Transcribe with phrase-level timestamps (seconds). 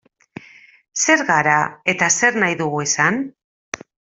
[1.03, 1.59] Zer gara
[1.95, 3.25] eta zer nahi dugu izan?